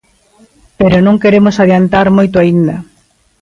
Pero 0.79 0.97
non 1.05 1.21
queremos 1.23 1.55
adiantar 1.57 2.07
moito 2.17 2.35
aínda. 2.39 2.75